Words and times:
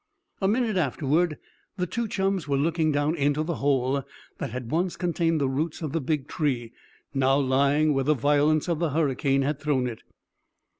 A 0.41 0.47
minute 0.47 0.77
afterward 0.77 1.37
the 1.77 1.85
two 1.85 2.07
chums 2.07 2.47
were 2.47 2.57
looking 2.57 2.91
down 2.91 3.13
into 3.13 3.43
the 3.43 3.57
hole 3.61 4.01
that 4.39 4.49
had 4.49 4.71
once 4.71 4.97
contained 4.97 5.39
the 5.39 5.47
roots 5.47 5.83
of 5.83 5.91
the 5.91 6.01
big 6.01 6.27
tree, 6.27 6.73
now 7.13 7.37
lying 7.37 7.93
where 7.93 8.03
the 8.03 8.15
violence 8.15 8.67
of 8.67 8.79
the 8.79 8.89
hurricane 8.89 9.43
had 9.43 9.59
thrown 9.59 9.85
it. 9.85 10.01